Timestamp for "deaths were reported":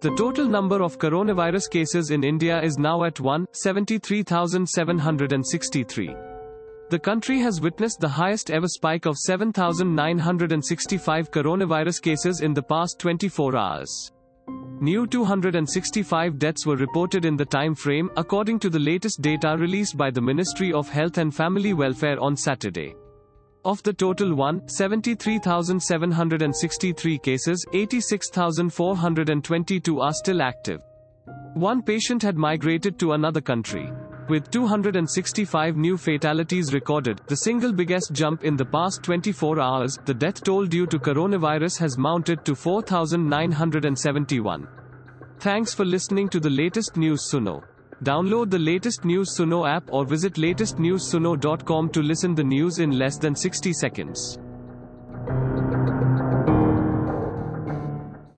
16.38-17.24